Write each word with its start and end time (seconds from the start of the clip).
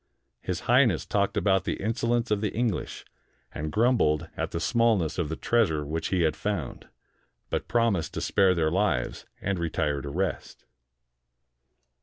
His 0.39 0.61
Highness 0.61 1.05
talked 1.05 1.37
about 1.37 1.63
the 1.65 1.75
insolence 1.75 2.31
of 2.31 2.41
the 2.41 2.51
English, 2.55 3.05
and 3.51 3.71
grumbled 3.71 4.29
at 4.35 4.49
the 4.49 4.59
smallness 4.59 5.19
of 5.19 5.29
the 5.29 5.35
treasure 5.35 5.85
which 5.85 6.07
he 6.07 6.21
had 6.23 6.35
found; 6.35 6.87
but 7.51 7.67
promised 7.67 8.15
to 8.15 8.21
spare 8.21 8.55
their 8.55 8.71
lives, 8.71 9.27
and 9.41 9.59
retired 9.59 10.01
to 10.01 10.09
rest. 10.09 10.65